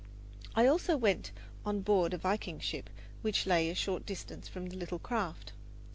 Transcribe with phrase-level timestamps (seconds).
[0.55, 1.31] I also went
[1.63, 2.89] on board a Viking ship
[3.21, 5.53] which lay a short distance from the little craft.